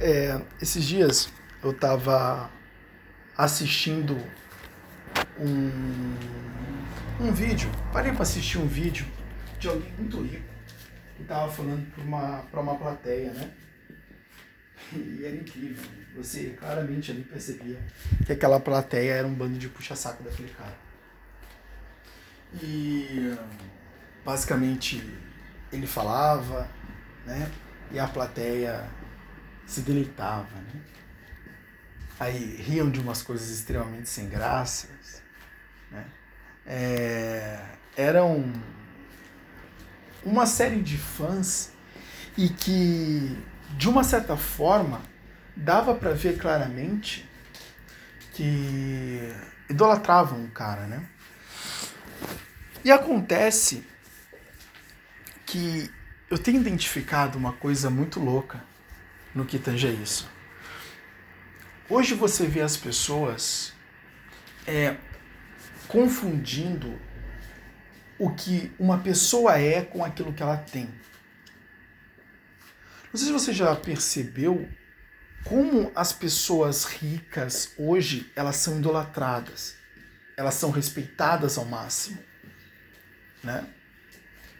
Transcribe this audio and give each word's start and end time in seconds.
É, 0.00 0.40
esses 0.62 0.84
dias 0.84 1.28
eu 1.62 1.72
tava 1.72 2.48
assistindo 3.36 4.16
um, 5.40 6.14
um 7.20 7.32
vídeo, 7.32 7.68
parei 7.92 8.12
para 8.12 8.22
assistir 8.22 8.58
um 8.58 8.66
vídeo 8.68 9.06
de 9.58 9.66
alguém 9.66 9.92
muito 9.98 10.22
rico 10.22 10.44
que 11.16 11.24
tava 11.24 11.50
falando 11.50 11.84
para 11.92 12.04
uma, 12.04 12.42
uma 12.52 12.76
plateia, 12.76 13.32
né? 13.32 13.50
E 14.92 15.24
era 15.24 15.34
incrível. 15.34 15.84
Você 16.16 16.50
claramente 16.50 17.10
ali 17.10 17.22
percebia 17.22 17.78
que 18.24 18.32
aquela 18.32 18.60
plateia 18.60 19.14
era 19.14 19.26
um 19.26 19.34
bando 19.34 19.58
de 19.58 19.68
puxa-saco 19.68 20.22
daquele 20.22 20.50
cara. 20.50 20.78
E 22.62 23.36
basicamente 24.24 25.02
ele 25.72 25.88
falava, 25.88 26.68
né? 27.26 27.50
E 27.90 27.98
a 27.98 28.06
plateia 28.06 28.88
se 29.68 29.82
deleitava, 29.82 30.56
né? 30.56 30.80
Aí 32.18 32.56
riam 32.56 32.90
de 32.90 32.98
umas 32.98 33.22
coisas 33.22 33.50
extremamente 33.50 34.08
sem 34.08 34.28
graças, 34.28 35.22
né? 35.90 36.04
É, 36.66 37.64
eram 37.96 38.52
uma 40.24 40.46
série 40.46 40.82
de 40.82 40.96
fãs 40.96 41.72
e 42.36 42.48
que 42.48 43.38
de 43.76 43.88
uma 43.88 44.02
certa 44.02 44.36
forma 44.36 45.00
dava 45.54 45.94
para 45.94 46.12
ver 46.12 46.38
claramente 46.38 47.28
que 48.32 49.32
idolatravam 49.68 50.44
o 50.44 50.50
cara, 50.50 50.86
né? 50.86 51.06
E 52.84 52.90
acontece 52.90 53.84
que 55.44 55.90
eu 56.30 56.38
tenho 56.38 56.60
identificado 56.60 57.36
uma 57.36 57.52
coisa 57.52 57.90
muito 57.90 58.18
louca 58.18 58.67
no 59.38 59.46
que 59.46 59.56
tange 59.56 59.86
a 59.86 59.90
isso. 59.92 60.28
Hoje 61.88 62.12
você 62.14 62.44
vê 62.44 62.60
as 62.60 62.76
pessoas 62.76 63.72
é, 64.66 64.96
confundindo 65.86 67.00
o 68.18 68.30
que 68.34 68.72
uma 68.80 68.98
pessoa 68.98 69.56
é 69.56 69.80
com 69.80 70.04
aquilo 70.04 70.32
que 70.32 70.42
ela 70.42 70.56
tem. 70.56 70.86
Não 73.12 73.14
sei 73.14 73.28
se 73.28 73.32
você 73.32 73.52
já 73.52 73.76
percebeu 73.76 74.68
como 75.44 75.92
as 75.94 76.12
pessoas 76.12 76.84
ricas 76.84 77.74
hoje 77.78 78.30
elas 78.34 78.56
são 78.56 78.78
idolatradas, 78.78 79.76
elas 80.36 80.54
são 80.54 80.72
respeitadas 80.72 81.56
ao 81.56 81.64
máximo, 81.64 82.18
né? 83.42 83.64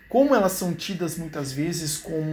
Como 0.09 0.37
elas 0.37 0.53
são 0.53 0.73
tidas 0.73 1.19
muitas 1.19 1.51
vezes 1.51 1.99
como 1.99 2.33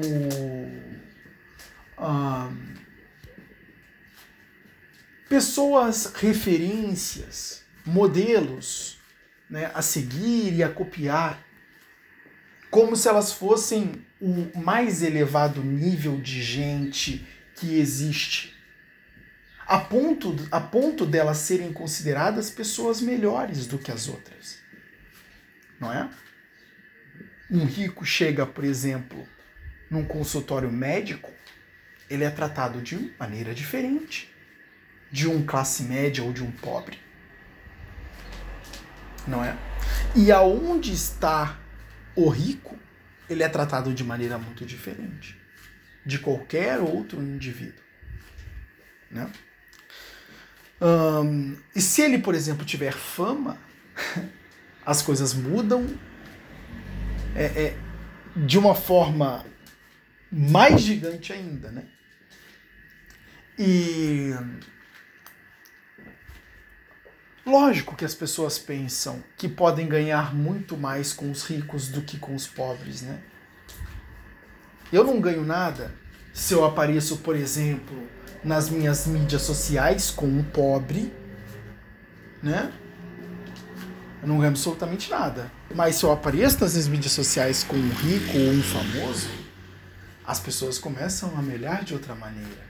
pessoas 5.30 6.14
referências, 6.16 7.64
modelos 7.86 8.98
né, 9.50 9.72
a 9.74 9.82
seguir 9.82 10.54
e 10.54 10.64
a 10.64 10.70
copiar, 10.70 11.44
como 12.70 12.96
se 12.96 13.08
elas 13.08 13.32
fossem 13.32 14.06
o 14.20 14.52
mais 14.60 15.02
elevado 15.02 15.64
nível 15.64 16.20
de 16.20 16.42
gente 16.42 17.26
que 17.56 17.80
existe, 17.80 18.56
a 19.66 19.80
ponto, 19.80 20.36
a 20.52 20.60
ponto 20.60 21.06
delas 21.06 21.38
serem 21.38 21.72
consideradas 21.72 22.50
pessoas 22.50 23.02
melhores 23.02 23.66
do 23.66 23.78
que 23.78 23.92
as 23.92 24.08
outras. 24.08 24.60
Não 25.80 25.92
é? 25.92 26.10
Um 27.50 27.66
rico 27.66 28.06
chega, 28.06 28.46
por 28.46 28.64
exemplo, 28.64 29.28
num 29.90 30.06
consultório 30.06 30.72
médico, 30.72 31.32
ele 32.10 32.24
é 32.24 32.30
tratado 32.30 32.82
de 32.82 33.14
maneira 33.20 33.54
diferente 33.54 34.34
de 35.12 35.28
um 35.28 35.46
classe 35.46 35.84
média 35.84 36.24
ou 36.24 36.34
de 36.34 36.44
um 36.44 36.52
pobre. 36.52 37.00
Não 39.28 39.44
é? 39.44 39.58
E 40.16 40.32
aonde 40.32 40.94
está 40.94 41.60
o 42.16 42.30
rico, 42.30 42.78
ele 43.30 43.44
é 43.44 43.50
tratado 43.50 43.94
de 43.94 44.04
maneira 44.04 44.38
muito 44.38 44.66
diferente 44.66 45.40
de 46.06 46.20
qualquer 46.20 46.80
outro 46.80 47.22
indivíduo. 47.22 47.84
Né? 49.10 49.32
E 51.76 51.82
se 51.82 52.02
ele, 52.02 52.20
por 52.20 52.36
exemplo, 52.36 52.66
tiver 52.66 52.94
fama, 52.94 53.58
as 54.86 55.02
coisas 55.02 55.34
mudam 55.34 55.88
é, 57.36 57.46
é, 57.46 57.78
de 58.36 58.58
uma 58.58 58.76
forma 58.76 59.46
mais 60.38 60.82
gigante 60.82 61.32
ainda, 61.32 61.72
né? 61.72 61.86
E 63.58 64.32
lógico 67.46 67.96
que 67.96 68.04
as 68.04 68.14
pessoas 68.14 68.60
pensam 68.60 69.24
que 69.38 69.48
podem 69.48 69.88
ganhar 69.88 70.36
muito 70.36 70.76
mais 70.76 71.14
com 71.14 71.32
os 71.32 71.44
ricos 71.44 71.88
do 71.88 72.02
que 72.02 72.20
com 72.20 72.36
os 72.36 72.48
pobres, 72.48 73.02
né? 73.02 73.22
Eu 74.92 75.06
não 75.06 75.22
ganho 75.22 75.46
nada 75.46 75.94
se 76.34 76.54
eu 76.54 76.66
apareço, 76.66 77.20
por 77.20 77.34
exemplo, 77.34 78.06
nas 78.44 78.70
minhas 78.70 79.08
mídias 79.08 79.42
sociais 79.42 80.12
com 80.12 80.26
um 80.26 80.44
pobre, 80.44 81.14
né? 82.44 82.74
Eu 84.22 84.28
não 84.28 84.38
ganho 84.40 84.50
absolutamente 84.50 85.10
nada. 85.10 85.50
Mas 85.74 85.96
se 85.96 86.04
eu 86.04 86.12
apareço 86.12 86.60
nas 86.60 86.74
minhas 86.74 86.88
mídias 86.90 87.14
sociais 87.14 87.64
com 87.64 87.78
um 87.78 87.90
rico 87.90 88.38
ou 88.38 88.50
um 88.50 88.62
famoso, 88.62 89.45
as 90.26 90.40
pessoas 90.40 90.78
começam 90.78 91.38
a 91.38 91.42
me 91.42 91.54
olhar 91.54 91.84
de 91.84 91.94
outra 91.94 92.16
maneira. 92.16 92.66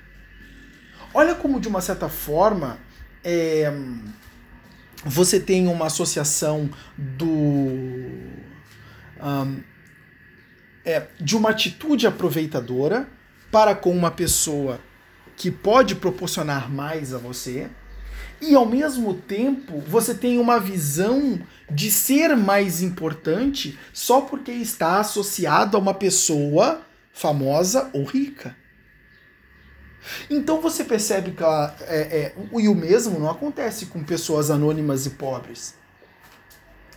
Olha 1.13 1.35
como, 1.35 1.59
de 1.59 1.67
uma 1.67 1.81
certa 1.81 2.09
forma, 2.09 2.77
é, 3.23 3.71
você 5.05 5.39
tem 5.39 5.67
uma 5.67 5.85
associação 5.85 6.69
do. 6.97 7.25
Um, 9.21 9.63
é, 10.83 11.07
de 11.19 11.35
uma 11.35 11.49
atitude 11.49 12.05
aproveitadora 12.05 13.07
para 13.51 13.73
com 13.73 13.91
uma 13.91 14.11
pessoa 14.11 14.79
que 15.37 15.49
pode 15.49 15.95
proporcionar 15.95 16.71
mais 16.71 17.13
a 17.13 17.17
você, 17.17 17.69
e 18.41 18.53
ao 18.53 18.65
mesmo 18.65 19.13
tempo 19.13 19.79
você 19.87 20.13
tem 20.13 20.37
uma 20.37 20.59
visão 20.59 21.39
de 21.71 21.89
ser 21.89 22.35
mais 22.35 22.81
importante 22.81 23.77
só 23.93 24.21
porque 24.21 24.51
está 24.51 24.99
associado 24.99 25.77
a 25.77 25.79
uma 25.79 25.93
pessoa 25.93 26.81
famosa 27.15 27.89
ou 27.93 28.03
rica. 28.03 28.55
Então 30.29 30.61
você 30.61 30.83
percebe 30.83 31.31
que 31.31 31.41
ela, 31.41 31.75
é, 31.87 32.01
é, 32.01 32.35
e 32.59 32.67
o 32.67 32.75
mesmo 32.75 33.17
não 33.17 33.29
acontece 33.29 33.87
com 33.87 34.03
pessoas 34.03 34.51
anônimas 34.51 35.05
e 35.05 35.11
pobres. 35.11 35.75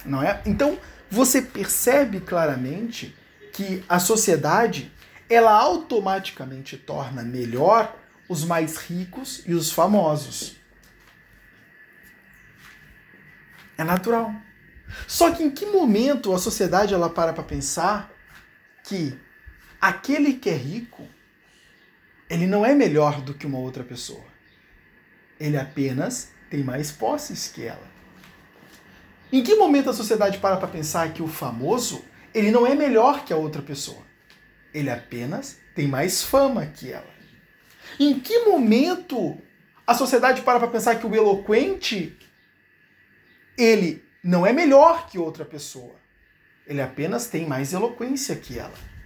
Não 0.05 0.23
é? 0.23 0.43
Então 0.45 0.79
você 1.09 1.41
percebe 1.41 2.21
claramente 2.21 3.17
que 3.53 3.83
a 3.89 3.99
sociedade 3.99 4.93
ela 5.31 5.53
automaticamente 5.53 6.77
torna 6.77 7.23
melhor 7.23 7.97
os 8.29 8.45
mais 8.45 8.77
ricos 8.77 9.43
e 9.47 9.55
os 9.55 9.71
famosos. 9.71 10.57
É 13.79 13.85
natural. 13.85 14.35
Só 15.07 15.31
que 15.31 15.45
em 15.45 15.51
que 15.51 15.65
momento 15.65 16.35
a 16.35 16.39
sociedade 16.39 16.93
ela 16.93 17.09
para 17.09 17.33
para 17.33 17.45
pensar 17.45 18.11
que 18.83 19.17
aquele 19.81 20.35
que 20.35 20.51
é 20.51 20.55
rico 20.55 21.07
ele 22.29 22.47
não 22.47 22.65
é 22.65 22.75
melhor 22.75 23.23
do 23.23 23.33
que 23.33 23.47
uma 23.47 23.59
outra 23.59 23.83
pessoa. 23.83 24.25
Ele 25.41 25.57
apenas 25.57 26.31
tem 26.51 26.63
mais 26.63 26.93
posses 26.93 27.49
que 27.49 27.65
ela. 27.65 27.89
Em 29.33 29.43
que 29.43 29.55
momento 29.55 29.91
a 29.91 29.95
sociedade 29.95 30.39
para 30.39 30.57
para 30.57 30.69
pensar 30.69 31.13
que 31.13 31.23
o 31.23 31.29
famoso, 31.29 32.05
ele 32.35 32.51
não 32.51 32.67
é 32.67 32.75
melhor 32.75 33.25
que 33.25 33.33
a 33.33 33.37
outra 33.37 33.63
pessoa? 33.63 34.03
Ele 34.75 34.91
apenas 34.91 35.59
tem 35.75 35.87
mais 35.87 36.23
fama 36.23 36.67
que 36.67 36.93
ela. 36.93 37.19
Em 37.99 38.21
que 38.21 38.41
momento 38.41 39.39
a 39.87 39.95
sociedade 39.95 40.43
para 40.43 40.59
para 40.59 40.69
pensar 40.69 40.97
que 40.97 41.07
o 41.07 41.15
eloquente, 41.15 42.17
ele 43.57 44.05
não 44.23 44.47
é 44.47 44.53
melhor 44.53 45.09
que 45.09 45.19
outra 45.19 45.45
pessoa? 45.45 45.95
Ele 46.67 46.83
apenas 46.83 47.29
tem 47.29 47.47
mais 47.47 47.73
eloquência 47.73 48.37
que 48.37 48.59
ela 48.59 48.98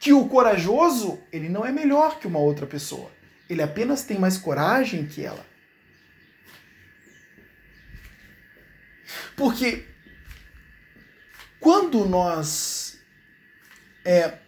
que 0.00 0.14
o 0.14 0.26
corajoso, 0.26 1.22
ele 1.30 1.50
não 1.50 1.64
é 1.64 1.70
melhor 1.70 2.18
que 2.18 2.26
uma 2.26 2.38
outra 2.38 2.66
pessoa. 2.66 3.12
Ele 3.50 3.60
apenas 3.60 4.02
tem 4.02 4.18
mais 4.18 4.38
coragem 4.38 5.06
que 5.06 5.22
ela. 5.22 5.44
Porque 9.36 9.86
quando 11.60 12.06
nós 12.06 12.98
é, 14.02 14.38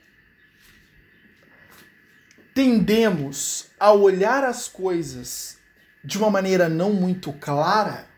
tendemos 2.55 3.69
a 3.79 3.93
olhar 3.93 4.45
as 4.45 4.67
coisas 4.67 5.59
de 6.03 6.17
uma 6.17 6.31
maneira 6.31 6.67
não 6.67 6.95
muito 6.95 7.31
clara, 7.35 8.09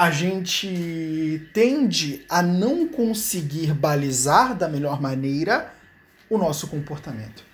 a 0.00 0.10
gente 0.10 1.46
tende 1.52 2.24
a 2.26 2.40
não 2.40 2.88
conseguir 2.88 3.74
balizar 3.74 4.56
da 4.56 4.66
melhor 4.66 4.98
maneira 4.98 5.74
o 6.30 6.38
nosso 6.38 6.68
comportamento. 6.68 7.44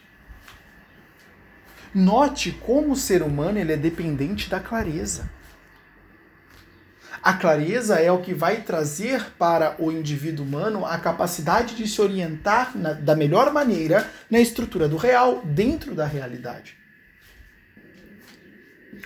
Note 1.93 2.53
como 2.53 2.93
o 2.93 2.97
ser 2.97 3.21
humano 3.21 3.59
ele 3.59 3.73
é 3.73 3.77
dependente 3.77 4.49
da 4.49 4.61
clareza. 4.61 5.29
A 7.21 7.33
clareza 7.33 7.97
é 7.99 8.13
o 8.13 8.23
que 8.23 8.33
vai 8.33 8.61
trazer 8.61 9.33
para 9.37 9.75
o 9.83 9.91
indivíduo 9.91 10.47
humano 10.47 10.87
a 10.87 10.97
capacidade 10.99 11.75
de 11.75 11.89
se 11.89 12.01
orientar 12.01 12.79
na, 12.79 12.93
da 12.93 13.17
melhor 13.17 13.53
maneira 13.53 14.09
na 14.31 14.39
estrutura 14.39 14.89
do 14.89 14.97
real, 14.97 15.43
dentro 15.45 15.97
da 15.97 16.07
realidade. 16.07 16.79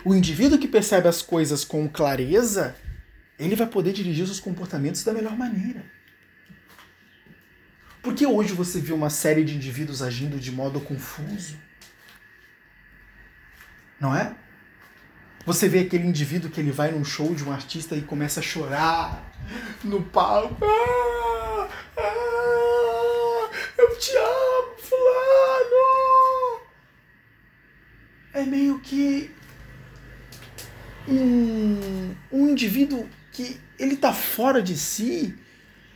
O 0.05 0.15
indivíduo 0.15 0.59
que 0.59 0.69
percebe 0.69 1.09
as 1.09 1.23
coisas 1.23 1.65
com 1.65 1.89
clareza, 1.89 2.77
ele 3.41 3.57
vai 3.57 3.67
poder 3.67 3.93
dirigir 3.93 4.27
seus 4.27 4.39
comportamentos 4.39 5.03
da 5.03 5.13
melhor 5.13 5.37
maneira. 5.37 5.83
Por 8.03 8.15
que 8.15 8.27
hoje 8.27 8.53
você 8.53 8.81
vê 8.81 8.93
uma 8.93 9.11
série 9.11 9.45
de 9.45 9.55
indivíduos 9.55 10.03
agindo 10.03 10.39
de 10.39 10.53
modo 10.53 10.81
confuso? 10.81 11.57
Não 13.99 14.15
é? 14.15 14.35
Você 15.47 15.69
vê 15.69 15.81
aquele 15.81 16.07
indivíduo 16.07 16.51
que 16.51 16.61
ele 16.61 16.71
vai 16.71 16.93
num 16.93 17.05
show 17.05 17.35
de 17.35 17.43
um 17.43 17.53
artista 17.53 17.97
e 17.97 18.03
começa 18.03 18.41
a 18.41 18.43
chorar 18.43 19.25
no 19.83 20.03
palco. 20.03 20.65
Ah, 20.65 21.69
ah, 21.97 23.51
eu 23.79 23.99
te 23.99 24.13
amo, 24.17 24.77
fulano! 24.79 26.61
É 28.35 28.45
meio 28.45 28.79
que 28.81 29.35
um, 31.09 32.15
um 32.31 32.49
indivíduo 32.49 33.09
que 33.33 33.61
ele 33.79 33.97
tá 33.97 34.13
fora 34.13 34.63
de 34.63 34.77
si, 34.77 35.35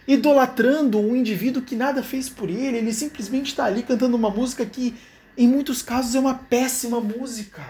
idolatrando 0.06 0.98
um 0.98 1.16
indivíduo 1.16 1.62
que 1.62 1.74
nada 1.74 2.02
fez 2.02 2.28
por 2.28 2.48
ele, 2.48 2.76
ele 2.76 2.92
simplesmente 2.92 3.48
está 3.48 3.64
ali 3.64 3.82
cantando 3.82 4.16
uma 4.16 4.30
música 4.30 4.64
que, 4.64 4.94
em 5.36 5.48
muitos 5.48 5.82
casos, 5.82 6.14
é 6.14 6.20
uma 6.20 6.34
péssima 6.34 7.00
música. 7.00 7.62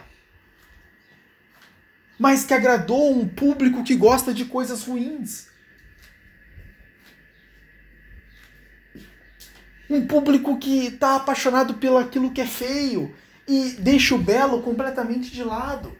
Mas 2.18 2.44
que 2.44 2.54
agradou 2.54 3.16
um 3.16 3.26
público 3.26 3.82
que 3.82 3.94
gosta 3.94 4.32
de 4.32 4.44
coisas 4.44 4.84
ruins. 4.84 5.48
Um 9.88 10.06
público 10.06 10.56
que 10.58 10.86
está 10.86 11.16
apaixonado 11.16 11.74
pelo 11.74 11.98
aquilo 11.98 12.32
que 12.32 12.40
é 12.40 12.46
feio 12.46 13.14
e 13.46 13.70
deixa 13.78 14.14
o 14.14 14.18
belo 14.18 14.62
completamente 14.62 15.30
de 15.30 15.42
lado. 15.42 15.96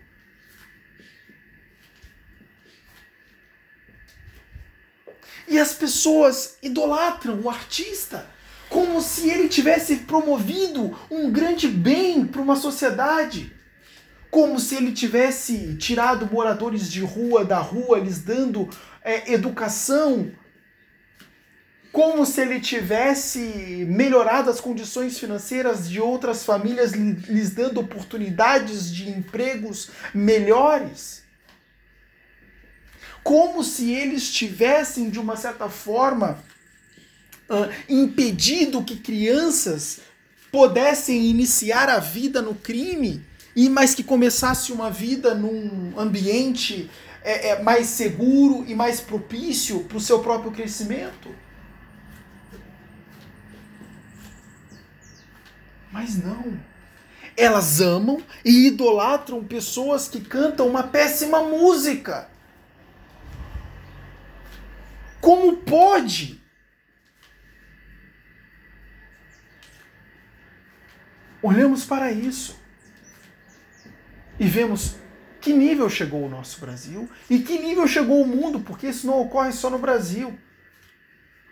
E 5.46 5.58
as 5.58 5.74
pessoas 5.74 6.56
idolatram 6.62 7.40
o 7.40 7.50
artista 7.50 8.34
como 8.74 9.00
se 9.00 9.30
ele 9.30 9.48
tivesse 9.48 9.98
promovido 9.98 10.98
um 11.08 11.30
grande 11.30 11.68
bem 11.68 12.26
para 12.26 12.42
uma 12.42 12.56
sociedade. 12.56 13.52
Como 14.32 14.58
se 14.58 14.74
ele 14.74 14.90
tivesse 14.90 15.76
tirado 15.76 16.28
moradores 16.30 16.90
de 16.90 17.00
rua 17.00 17.44
da 17.44 17.58
rua, 17.58 18.00
lhes 18.00 18.18
dando 18.18 18.68
é, 19.00 19.32
educação. 19.32 20.32
Como 21.92 22.26
se 22.26 22.40
ele 22.40 22.58
tivesse 22.58 23.86
melhorado 23.88 24.50
as 24.50 24.60
condições 24.60 25.20
financeiras 25.20 25.88
de 25.88 26.00
outras 26.00 26.44
famílias, 26.44 26.90
lhes 26.92 27.50
dando 27.50 27.78
oportunidades 27.78 28.92
de 28.92 29.08
empregos 29.08 29.90
melhores 30.12 31.23
como 33.24 33.64
se 33.64 33.90
eles 33.90 34.30
tivessem, 34.30 35.08
de 35.08 35.18
uma 35.18 35.34
certa 35.34 35.68
forma, 35.70 36.44
uh, 37.48 37.72
impedido 37.88 38.84
que 38.84 38.96
crianças 38.96 40.00
pudessem 40.52 41.24
iniciar 41.24 41.88
a 41.88 41.98
vida 41.98 42.42
no 42.42 42.54
crime, 42.54 43.24
e 43.56 43.68
mas 43.70 43.94
que 43.94 44.04
começasse 44.04 44.72
uma 44.72 44.90
vida 44.90 45.34
num 45.34 45.98
ambiente 45.98 46.90
é, 47.22 47.48
é, 47.48 47.62
mais 47.62 47.86
seguro 47.86 48.64
e 48.68 48.74
mais 48.74 49.00
propício 49.00 49.80
para 49.84 49.96
o 49.96 50.00
seu 50.00 50.18
próprio 50.20 50.52
crescimento. 50.52 51.34
Mas 55.90 56.22
não. 56.22 56.60
Elas 57.36 57.80
amam 57.80 58.20
e 58.44 58.66
idolatram 58.66 59.42
pessoas 59.42 60.08
que 60.08 60.20
cantam 60.20 60.68
uma 60.68 60.82
péssima 60.82 61.42
música. 61.42 62.33
Como 65.24 65.56
pode? 65.56 66.38
Olhamos 71.42 71.86
para 71.86 72.12
isso 72.12 72.60
e 74.38 74.46
vemos 74.46 74.96
que 75.40 75.54
nível 75.54 75.88
chegou 75.88 76.26
o 76.26 76.28
nosso 76.28 76.60
Brasil 76.60 77.08
e 77.30 77.38
que 77.38 77.58
nível 77.58 77.88
chegou 77.88 78.20
o 78.20 78.26
mundo, 78.26 78.60
porque 78.60 78.88
isso 78.88 79.06
não 79.06 79.18
ocorre 79.18 79.52
só 79.52 79.70
no 79.70 79.78
Brasil. 79.78 80.38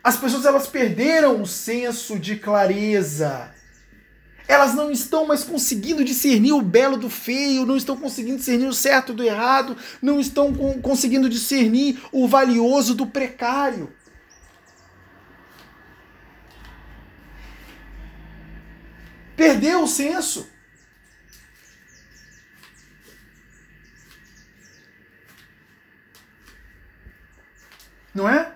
As 0.05 0.19
pessoas 0.19 0.45
elas 0.45 0.67
perderam 0.67 1.41
o 1.41 1.47
senso 1.47 2.19
de 2.19 2.37
clareza 2.37 3.55
elas 4.53 4.75
não 4.75 4.91
estão 4.91 5.27
mais 5.27 5.43
conseguindo 5.43 6.05
discernir 6.05 6.53
o 6.53 6.61
belo 6.61 6.99
do 6.99 7.09
feio, 7.09 7.65
não 7.65 7.77
estão 7.77 7.97
conseguindo 7.97 8.37
discernir 8.37 8.67
o 8.67 8.75
certo 8.75 9.15
do 9.15 9.23
errado, 9.23 9.77
não 10.03 10.21
estão 10.21 10.53
conseguindo 10.83 11.29
discernir 11.29 11.99
o 12.13 12.29
valioso 12.29 12.95
do 12.95 13.07
precário. 13.07 13.91
Perdeu 19.35 19.85
o 19.85 19.89
senso. 19.89 20.47
Não 28.15 28.29
é? 28.29 28.53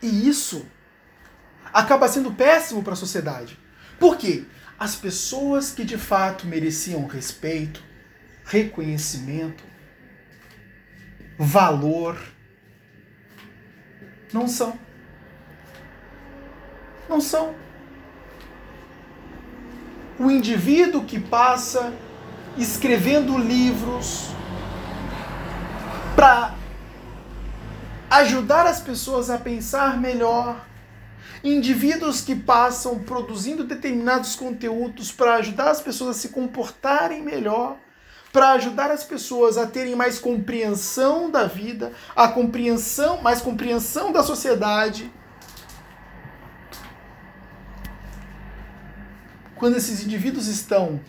E 0.00 0.26
isso 0.26 0.66
acaba 1.70 2.08
sendo 2.08 2.32
péssimo 2.32 2.82
para 2.82 2.94
a 2.94 2.96
sociedade. 2.96 3.59
Por 4.00 4.16
quê? 4.16 4.44
As 4.78 4.96
pessoas 4.96 5.70
que 5.70 5.84
de 5.84 5.98
fato 5.98 6.46
mereciam 6.46 7.06
respeito, 7.06 7.84
reconhecimento, 8.46 9.62
valor, 11.38 12.18
não 14.32 14.48
são. 14.48 14.78
Não 17.08 17.20
são. 17.20 17.54
O 20.18 20.30
indivíduo 20.30 21.04
que 21.04 21.20
passa 21.20 21.92
escrevendo 22.56 23.36
livros 23.36 24.28
para 26.16 26.54
ajudar 28.08 28.66
as 28.66 28.80
pessoas 28.80 29.28
a 29.28 29.36
pensar 29.38 30.00
melhor, 30.00 30.66
indivíduos 31.42 32.20
que 32.20 32.34
passam 32.34 32.98
produzindo 32.98 33.64
determinados 33.64 34.34
conteúdos 34.36 35.10
para 35.10 35.36
ajudar 35.36 35.70
as 35.70 35.80
pessoas 35.80 36.16
a 36.16 36.20
se 36.20 36.28
comportarem 36.28 37.22
melhor, 37.22 37.78
para 38.32 38.52
ajudar 38.52 38.90
as 38.90 39.02
pessoas 39.02 39.56
a 39.56 39.66
terem 39.66 39.96
mais 39.96 40.18
compreensão 40.18 41.30
da 41.30 41.46
vida, 41.46 41.92
a 42.14 42.28
compreensão, 42.28 43.20
mais 43.22 43.40
compreensão 43.40 44.12
da 44.12 44.22
sociedade. 44.22 45.10
Quando 49.56 49.76
esses 49.76 50.04
indivíduos 50.04 50.46
estão 50.46 51.00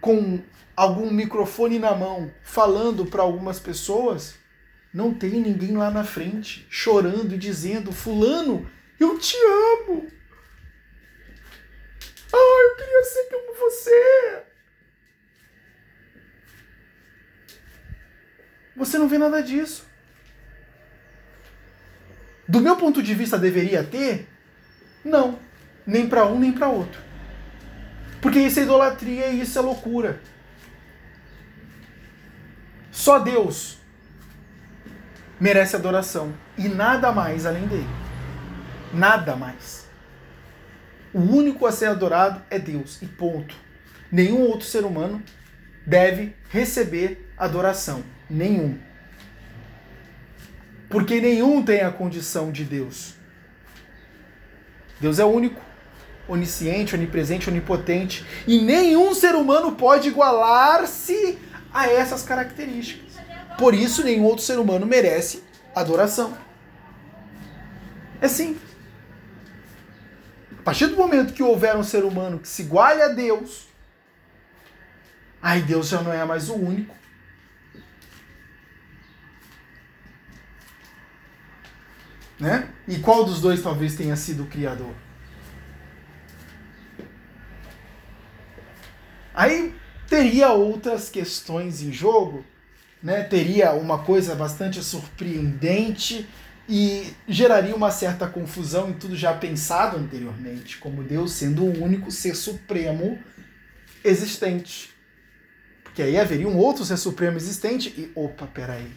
com 0.00 0.40
algum 0.76 1.10
microfone 1.10 1.78
na 1.78 1.94
mão 1.94 2.30
falando 2.42 3.06
para 3.06 3.22
algumas 3.22 3.58
pessoas, 3.58 4.34
não 4.92 5.12
tem 5.12 5.40
ninguém 5.40 5.76
lá 5.76 5.90
na 5.90 6.04
frente 6.04 6.66
chorando 6.68 7.34
e 7.34 7.38
dizendo: 7.38 7.90
Fulano 7.90 8.70
eu 8.98 9.18
te 9.18 9.36
amo. 9.36 10.08
Ah, 12.32 12.62
eu 12.70 12.76
queria 12.76 13.04
ser 13.04 13.28
como 13.30 13.54
você. 13.54 14.42
Você 18.76 18.98
não 18.98 19.08
vê 19.08 19.18
nada 19.18 19.42
disso. 19.42 19.86
Do 22.46 22.60
meu 22.60 22.76
ponto 22.76 23.02
de 23.02 23.14
vista, 23.14 23.38
deveria 23.38 23.84
ter? 23.84 24.28
Não. 25.04 25.38
Nem 25.86 26.08
para 26.08 26.26
um, 26.26 26.38
nem 26.38 26.52
para 26.52 26.68
outro. 26.68 27.00
Porque 28.20 28.38
isso 28.38 28.58
é 28.58 28.62
idolatria 28.62 29.28
e 29.28 29.42
isso 29.42 29.58
é 29.58 29.62
loucura. 29.62 30.20
Só 32.90 33.18
Deus 33.18 33.78
merece 35.38 35.76
adoração 35.76 36.34
e 36.56 36.68
nada 36.68 37.12
mais 37.12 37.44
além 37.44 37.66
dele. 37.66 38.03
Nada 38.94 39.36
mais. 39.36 39.86
O 41.12 41.20
único 41.20 41.66
a 41.66 41.72
ser 41.72 41.86
adorado 41.86 42.42
é 42.50 42.58
Deus 42.58 43.00
e 43.02 43.06
ponto. 43.06 43.54
Nenhum 44.10 44.42
outro 44.42 44.66
ser 44.66 44.84
humano 44.84 45.22
deve 45.86 46.34
receber 46.50 47.30
adoração. 47.36 48.02
Nenhum. 48.28 48.78
Porque 50.88 51.20
nenhum 51.20 51.62
tem 51.62 51.80
a 51.80 51.90
condição 51.90 52.52
de 52.52 52.64
Deus. 52.64 53.14
Deus 55.00 55.18
é 55.18 55.24
único. 55.24 55.60
onisciente, 56.26 56.94
onipresente, 56.94 57.50
onipotente, 57.50 58.24
e 58.46 58.62
nenhum 58.62 59.14
ser 59.14 59.34
humano 59.34 59.72
pode 59.72 60.08
igualar-se 60.08 61.38
a 61.72 61.86
essas 61.86 62.22
características. 62.22 63.12
Por 63.58 63.74
isso, 63.74 64.02
nenhum 64.02 64.24
outro 64.24 64.42
ser 64.42 64.58
humano 64.58 64.86
merece 64.86 65.42
adoração. 65.74 66.36
É 68.20 68.28
simples. 68.28 68.73
Partir 70.64 70.86
do 70.86 70.96
momento 70.96 71.34
que 71.34 71.42
houver 71.42 71.76
um 71.76 71.82
ser 71.82 72.04
humano 72.04 72.38
que 72.38 72.48
se 72.48 72.62
iguale 72.62 73.02
a 73.02 73.08
Deus, 73.08 73.66
aí 75.42 75.60
Deus 75.60 75.88
já 75.88 76.00
não 76.00 76.10
é 76.10 76.24
mais 76.24 76.48
o 76.48 76.54
único. 76.54 76.94
Né? 82.40 82.68
E 82.88 82.98
qual 82.98 83.24
dos 83.24 83.42
dois 83.42 83.62
talvez 83.62 83.94
tenha 83.94 84.16
sido 84.16 84.44
o 84.44 84.46
criador? 84.46 84.94
Aí 89.34 89.74
teria 90.08 90.50
outras 90.50 91.10
questões 91.10 91.82
em 91.82 91.92
jogo, 91.92 92.44
né? 93.02 93.22
teria 93.22 93.72
uma 93.72 94.02
coisa 94.02 94.34
bastante 94.34 94.82
surpreendente 94.82 96.26
e 96.68 97.12
geraria 97.28 97.74
uma 97.74 97.90
certa 97.90 98.26
confusão 98.26 98.88
em 98.88 98.94
tudo 98.94 99.14
já 99.16 99.34
pensado 99.34 99.96
anteriormente, 99.96 100.78
como 100.78 101.02
Deus 101.02 101.32
sendo 101.32 101.64
o 101.64 101.82
único 101.82 102.10
ser 102.10 102.34
supremo 102.34 103.18
existente. 104.02 104.90
Porque 105.82 106.02
aí 106.02 106.18
haveria 106.18 106.48
um 106.48 106.56
outro 106.56 106.84
ser 106.84 106.96
supremo 106.96 107.36
existente 107.36 107.88
e, 107.90 108.10
opa, 108.14 108.46
peraí, 108.46 108.90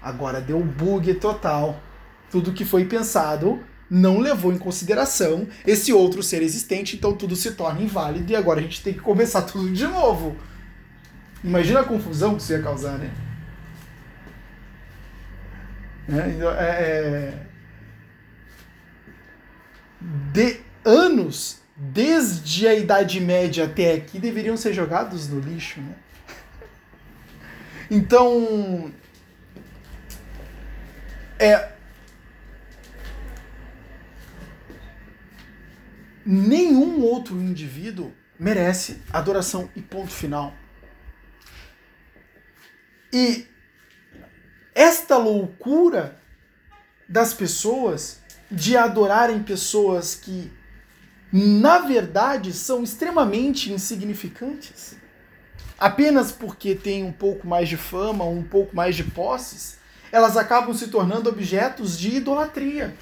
agora 0.00 0.40
deu 0.40 0.60
bug 0.60 1.12
total. 1.14 1.82
Tudo 2.30 2.52
que 2.52 2.64
foi 2.64 2.84
pensado 2.84 3.60
não 3.90 4.20
levou 4.20 4.52
em 4.52 4.58
consideração 4.58 5.48
esse 5.66 5.92
outro 5.92 6.22
ser 6.22 6.42
existente, 6.42 6.96
então 6.96 7.12
tudo 7.12 7.34
se 7.34 7.50
torna 7.52 7.82
inválido 7.82 8.32
e 8.32 8.36
agora 8.36 8.60
a 8.60 8.62
gente 8.62 8.82
tem 8.82 8.94
que 8.94 9.00
começar 9.00 9.42
tudo 9.42 9.72
de 9.72 9.86
novo. 9.86 10.36
Imagina 11.42 11.80
a 11.80 11.84
confusão 11.84 12.36
que 12.36 12.42
isso 12.42 12.52
ia 12.52 12.62
causar, 12.62 12.96
né? 12.96 13.10
Né? 16.10 16.34
Então, 16.36 16.50
é, 16.50 16.70
é, 16.70 17.46
de 20.32 20.60
anos, 20.84 21.60
desde 21.76 22.66
a 22.66 22.74
Idade 22.74 23.20
Média 23.20 23.64
até 23.64 23.94
aqui, 23.94 24.18
deveriam 24.18 24.56
ser 24.56 24.72
jogados 24.72 25.28
no 25.28 25.40
lixo, 25.40 25.80
né? 25.80 25.94
Então, 27.90 28.92
é, 31.38 31.72
nenhum 36.24 37.02
outro 37.02 37.36
indivíduo 37.40 38.12
merece 38.38 39.00
adoração 39.12 39.68
e 39.76 39.82
ponto 39.82 40.10
final. 40.12 40.54
E 43.12 43.46
esta 44.74 45.16
loucura 45.16 46.16
das 47.08 47.34
pessoas 47.34 48.20
de 48.50 48.76
adorarem 48.76 49.42
pessoas 49.42 50.14
que, 50.14 50.50
na 51.32 51.78
verdade, 51.78 52.52
são 52.52 52.82
extremamente 52.82 53.72
insignificantes, 53.72 54.96
apenas 55.78 56.32
porque 56.32 56.74
têm 56.74 57.04
um 57.04 57.12
pouco 57.12 57.46
mais 57.46 57.68
de 57.68 57.76
fama, 57.76 58.24
um 58.24 58.42
pouco 58.42 58.74
mais 58.74 58.96
de 58.96 59.04
posses, 59.04 59.78
elas 60.12 60.36
acabam 60.36 60.74
se 60.74 60.88
tornando 60.88 61.28
objetos 61.28 61.98
de 61.98 62.16
idolatria. 62.16 62.94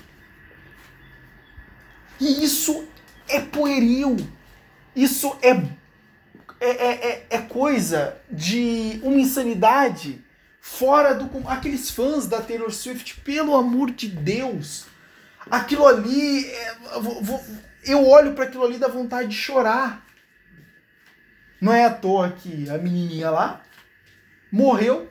E 2.20 2.44
isso 2.44 2.84
é 3.28 3.40
pueril. 3.40 4.16
Isso 4.94 5.36
é, 5.40 5.50
é, 6.60 7.08
é, 7.08 7.26
é 7.30 7.38
coisa 7.38 8.16
de 8.30 9.00
uma 9.02 9.16
insanidade 9.16 10.24
fora 10.60 11.14
do. 11.14 11.48
Aqueles 11.48 11.90
fãs 11.90 12.26
da 12.26 12.40
Taylor 12.40 12.70
Swift, 12.70 13.20
pelo 13.20 13.56
amor 13.56 13.90
de 13.90 14.08
Deus. 14.08 14.86
Aquilo 15.50 15.86
ali. 15.86 16.46
É, 16.46 16.76
eu 17.84 18.06
olho 18.06 18.34
para 18.34 18.44
aquilo 18.44 18.64
ali 18.64 18.78
da 18.78 18.88
vontade 18.88 19.28
de 19.28 19.36
chorar. 19.36 20.06
Não 21.60 21.72
é 21.72 21.84
à 21.84 21.92
toa 21.92 22.30
que 22.30 22.68
a 22.70 22.78
menininha 22.78 23.30
lá 23.30 23.62
morreu 24.50 25.10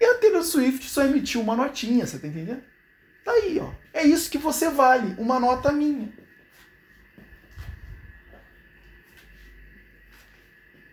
e 0.00 0.04
a 0.04 0.18
Taylor 0.18 0.42
Swift 0.42 0.88
só 0.88 1.04
emitiu 1.04 1.40
uma 1.40 1.56
notinha, 1.56 2.06
você 2.06 2.18
tá 2.18 2.26
entendendo? 2.26 2.62
Tá 3.24 3.32
aí, 3.32 3.58
ó. 3.58 3.72
É 3.92 4.02
isso 4.02 4.30
que 4.30 4.36
você 4.36 4.68
vale, 4.68 5.14
uma 5.18 5.40
nota 5.40 5.72
minha. 5.72 6.12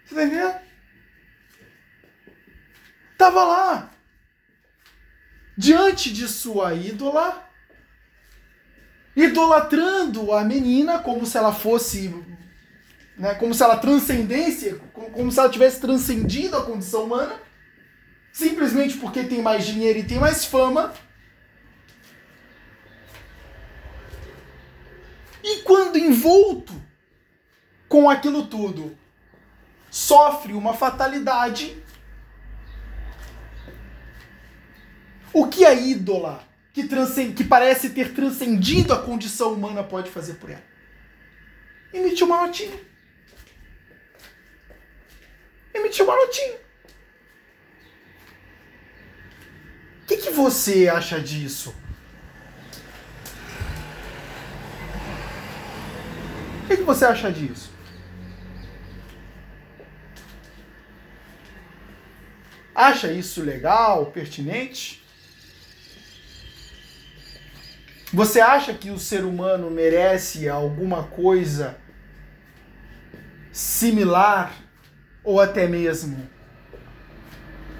Você 0.05 0.15
tá 0.15 0.23
entendendo? 0.23 0.70
Tava 3.21 3.43
lá. 3.43 3.91
Diante 5.55 6.11
de 6.11 6.27
sua 6.27 6.73
ídola, 6.73 7.47
idolatrando 9.15 10.33
a 10.33 10.43
menina 10.43 10.97
como 10.97 11.23
se 11.23 11.37
ela 11.37 11.53
fosse, 11.53 12.09
né, 13.15 13.35
como 13.35 13.53
se 13.53 13.61
ela 13.61 13.77
transcendesse, 13.77 14.81
como 14.91 15.31
se 15.31 15.37
ela 15.37 15.49
tivesse 15.49 15.79
transcendido 15.79 16.57
a 16.57 16.65
condição 16.65 17.03
humana, 17.03 17.39
simplesmente 18.33 18.97
porque 18.97 19.23
tem 19.23 19.39
mais 19.39 19.67
dinheiro 19.67 19.99
e 19.99 20.03
tem 20.03 20.17
mais 20.17 20.43
fama. 20.43 20.91
E 25.43 25.57
quando 25.57 25.95
envolto 25.95 26.73
com 27.87 28.09
aquilo 28.09 28.47
tudo, 28.47 28.97
sofre 29.91 30.53
uma 30.53 30.73
fatalidade. 30.73 31.90
O 35.33 35.47
que 35.47 35.65
a 35.65 35.73
ídola, 35.73 36.43
que, 36.73 36.88
transcend... 36.88 37.33
que 37.33 37.43
parece 37.43 37.91
ter 37.91 38.13
transcendido 38.13 38.93
a 38.93 39.01
condição 39.01 39.53
humana, 39.53 39.83
pode 39.83 40.09
fazer 40.09 40.35
por 40.35 40.50
ela? 40.50 40.63
Emitir 41.93 42.25
uma 42.25 42.45
notinha. 42.45 42.79
Emitir 45.73 46.03
uma 46.03 46.15
notinha. 46.15 46.57
O 50.03 50.05
que, 50.07 50.17
que 50.17 50.31
você 50.31 50.89
acha 50.89 51.19
disso? 51.19 51.73
O 56.63 56.67
que, 56.67 56.77
que 56.77 56.83
você 56.83 57.05
acha 57.05 57.31
disso? 57.31 57.71
Acha 62.73 63.11
isso 63.11 63.43
legal, 63.43 64.07
pertinente? 64.07 65.00
Você 68.13 68.41
acha 68.41 68.74
que 68.74 68.89
o 68.91 69.00
ser 69.00 69.24
humano 69.24 69.72
merece 69.72 70.50
alguma 70.50 71.03
coisa 71.03 71.77
similar 73.53 74.53
ou 75.24 75.39
até 75.39 75.65
mesmo 75.65 76.27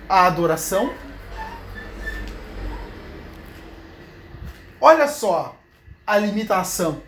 a 0.08 0.28
adoração? 0.28 0.94
Olha 4.80 5.08
só 5.10 5.60
a 6.08 6.18
limitação 6.18 7.04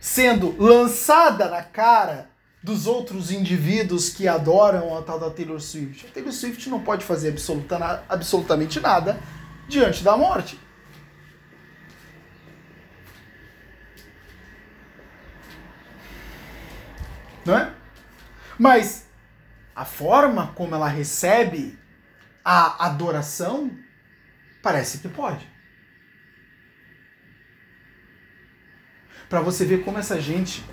sendo 0.00 0.56
lançada 0.58 1.48
na 1.48 1.62
cara 1.62 2.30
dos 2.62 2.86
outros 2.86 3.30
indivíduos 3.30 4.08
que 4.08 4.26
adoram 4.26 4.96
a 4.96 5.02
tal 5.02 5.20
da 5.20 5.30
Taylor 5.30 5.60
Swift. 5.60 6.06
A 6.06 6.10
Taylor 6.10 6.32
Swift 6.32 6.70
não 6.70 6.80
pode 6.80 7.04
fazer 7.04 7.28
absoluta, 7.28 8.02
absolutamente 8.08 8.80
nada 8.80 9.20
diante 9.68 10.02
da 10.02 10.16
morte. 10.16 10.58
Mas 18.58 19.06
a 19.74 19.84
forma 19.84 20.52
como 20.54 20.74
ela 20.74 20.88
recebe 20.88 21.78
a 22.44 22.86
adoração 22.86 23.70
parece 24.62 24.98
que 24.98 25.08
pode. 25.08 25.46
Para 29.28 29.40
você 29.40 29.64
ver 29.64 29.84
como 29.84 29.98
essa 29.98 30.20
gente 30.20 30.64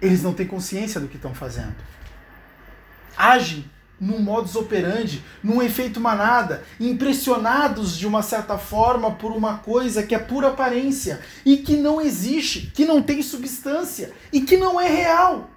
eles 0.00 0.22
não 0.22 0.34
têm 0.34 0.46
consciência 0.46 1.00
do 1.00 1.08
que 1.08 1.16
estão 1.16 1.34
fazendo. 1.34 1.74
Agem 3.16 3.70
num 3.98 4.18
modus 4.18 4.56
operandi, 4.56 5.24
num 5.42 5.62
efeito 5.62 5.98
manada, 5.98 6.62
impressionados 6.78 7.96
de 7.96 8.06
uma 8.06 8.22
certa 8.22 8.58
forma 8.58 9.12
por 9.12 9.32
uma 9.32 9.58
coisa 9.58 10.02
que 10.02 10.14
é 10.14 10.18
pura 10.18 10.48
aparência 10.48 11.20
e 11.46 11.56
que 11.56 11.76
não 11.76 12.00
existe, 12.00 12.70
que 12.74 12.84
não 12.84 13.02
tem 13.02 13.22
substância 13.22 14.12
e 14.30 14.42
que 14.42 14.56
não 14.56 14.78
é 14.78 14.88
real. 14.88 15.50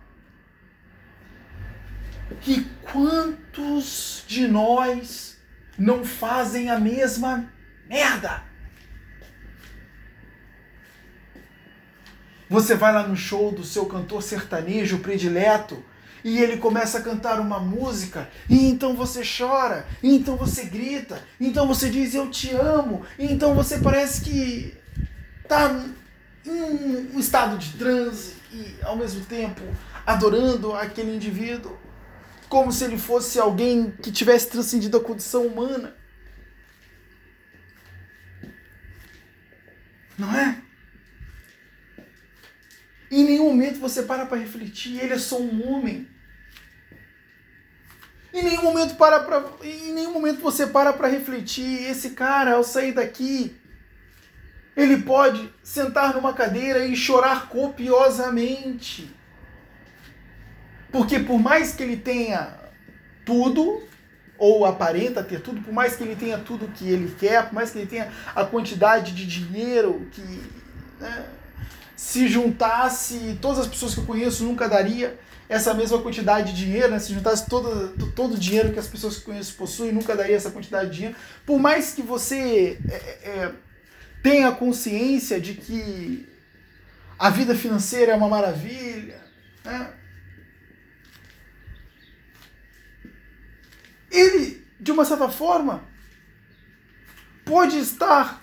E 2.48 2.62
quantos 2.91 4.24
de 4.27 4.48
nós 4.48 5.38
não 5.77 6.03
fazem 6.03 6.69
a 6.69 6.79
mesma 6.79 7.51
merda? 7.88 8.43
Você 12.50 12.75
vai 12.75 12.91
lá 12.91 13.07
no 13.07 13.15
show 13.15 13.51
do 13.51 13.63
seu 13.63 13.86
cantor 13.86 14.24
sertanejo 14.24 15.00
predileto 15.00 15.83
e 16.24 16.39
ele 16.39 16.57
começa 16.57 16.98
a 16.98 17.01
cantar 17.01 17.39
uma 17.39 17.59
música, 17.59 18.29
e 18.50 18.65
então 18.69 18.95
você 18.95 19.21
chora, 19.24 19.88
e 20.03 20.13
então 20.15 20.36
você 20.36 20.65
grita, 20.65 21.24
e 21.39 21.48
então 21.48 21.65
você 21.67 21.89
diz 21.89 22.13
eu 22.13 22.29
te 22.29 22.51
amo, 22.51 23.05
e 23.17 23.25
então 23.31 23.55
você 23.55 23.77
parece 23.77 24.21
que 24.21 24.77
está 25.43 25.86
em 26.45 27.15
um 27.15 27.19
estado 27.19 27.57
de 27.57 27.74
transe 27.77 28.33
e 28.51 28.75
ao 28.83 28.98
mesmo 28.98 29.24
tempo 29.25 29.62
adorando 30.05 30.74
aquele 30.74 31.15
indivíduo, 31.15 31.77
como 32.50 32.72
se 32.72 32.84
ele 32.84 32.98
fosse 32.98 33.39
alguém 33.39 33.91
que 33.91 34.12
tivesse 34.12 34.50
transcendido 34.50 34.98
a 34.98 35.03
condição 35.03 35.46
humana. 35.46 35.96
Não 40.18 40.36
é? 40.36 40.62
Em 43.12 43.24
nenhum 43.24 43.46
momento 43.46 43.79
você 43.79 44.03
para 44.03 44.25
para 44.25 44.38
refletir, 44.38 45.00
ele 45.00 45.13
é 45.13 45.20
só 45.20 45.39
um 45.39 45.72
homem. 45.72 46.08
Em 48.34 48.44
nenhum 48.44 48.63
momento 48.63 48.96
para 48.96 49.22
pra, 49.22 49.44
em 49.63 49.94
nenhum 49.94 50.12
momento 50.12 50.41
você 50.41 50.68
para 50.68 50.91
para 50.91 51.08
refletir, 51.08 51.89
esse 51.89 52.12
cara 52.12 52.53
ao 52.53 52.63
sair 52.63 52.94
daqui, 52.94 53.56
ele 54.75 54.98
pode 54.98 55.51
sentar 55.63 56.13
numa 56.13 56.34
cadeira 56.34 56.86
e 56.86 56.96
chorar 56.96 57.48
copiosamente. 57.48 59.18
Porque 60.91 61.19
por 61.19 61.39
mais 61.39 61.74
que 61.74 61.84
ele 61.84 61.98
tenha 61.98 62.58
tudo, 63.25 63.84
ou 64.38 64.65
aparenta 64.65 65.24
ter 65.24 65.41
tudo, 65.41 65.62
por 65.62 65.74
mais 65.74 65.96
que 65.96 66.03
ele 66.03 66.15
tenha 66.15 66.38
tudo 66.38 66.67
que 66.69 66.89
ele 66.89 67.13
quer, 67.19 67.46
por 67.46 67.53
mais 67.53 67.72
que 67.72 67.79
ele 67.79 67.88
tenha 67.88 68.12
a 68.36 68.43
quantidade 68.43 69.13
de 69.13 69.25
dinheiro 69.25 70.08
que 70.12 70.22
né, 71.00 71.25
se 71.96 72.27
juntasse, 72.27 73.38
todas 73.41 73.60
as 73.60 73.67
pessoas 73.67 73.93
que 73.93 74.00
eu 74.00 74.05
conheço 74.05 74.43
nunca 74.43 74.67
daria 74.67 75.19
essa 75.50 75.74
mesma 75.74 76.00
quantidade 76.00 76.53
de 76.53 76.65
dinheiro, 76.65 76.91
né? 76.91 77.00
se 77.00 77.12
juntasse 77.12 77.50
todo, 77.50 77.89
todo 78.12 78.36
o 78.36 78.38
dinheiro 78.38 78.72
que 78.72 78.79
as 78.79 78.88
pessoas 78.88 79.15
que 79.15 79.22
eu 79.22 79.25
conheço 79.25 79.55
possuem, 79.55 79.91
nunca 79.91 80.15
daria 80.15 80.36
essa 80.36 80.51
quantidade 80.51 80.91
de 80.91 80.96
dinheiro. 80.96 81.17
Por 81.46 81.60
mais 81.60 81.91
que 81.91 82.03
você 82.03 82.79
é, 82.88 82.93
é, 82.93 83.29
é 83.29 83.51
tenha 84.22 84.51
consciência 84.51 85.39
de 85.41 85.55
que 85.55 86.27
a 87.17 87.29
vida 87.29 87.55
financeira 87.55 88.12
é 88.12 88.15
uma 88.15 88.29
maravilha, 88.29 89.19
né? 89.65 89.89
Ele, 94.12 94.66
de 94.80 94.92
uma 94.92 95.06
certa 95.06 95.30
forma, 95.30 95.84
pode 97.46 97.78
estar 97.80 98.42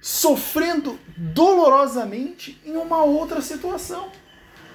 sofrendo 0.00 0.98
dolorosamente 1.16 2.60
em 2.64 2.76
uma 2.76 3.02
outra 3.04 3.40
situação. 3.40 4.10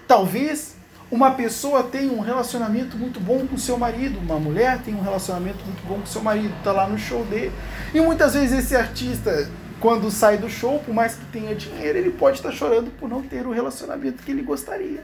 Talvez 0.08 0.76
uma 1.12 1.32
pessoa 1.32 1.84
tenha 1.84 2.12
um 2.12 2.20
relacionamento 2.20 2.98
muito 2.98 3.20
bom 3.20 3.46
com 3.48 3.58
seu 3.58 3.78
marido, 3.78 4.20
uma 4.20 4.40
mulher 4.40 4.82
tem 4.84 4.94
um 4.94 5.02
relacionamento 5.02 5.64
muito 5.66 5.86
bom 5.88 6.00
com 6.00 6.06
seu 6.06 6.22
marido, 6.22 6.54
está 6.58 6.72
lá 6.72 6.88
no 6.88 6.98
show 6.98 7.26
dele. 7.26 7.52
E 7.94 8.00
muitas 8.00 8.34
vezes 8.34 8.60
esse 8.60 8.76
artista, 8.76 9.50
quando 9.80 10.10
sai 10.12 10.38
do 10.38 10.50
show, 10.50 10.80
por 10.80 10.94
mais 10.94 11.16
que 11.16 11.26
tenha 11.26 11.56
dinheiro, 11.56 11.98
ele 11.98 12.12
pode 12.12 12.38
estar 12.38 12.52
chorando 12.52 12.92
por 12.92 13.10
não 13.10 13.22
ter 13.22 13.46
o 13.46 13.52
relacionamento 13.52 14.24
que 14.24 14.32
ele 14.32 14.44
gostaria. 14.44 15.04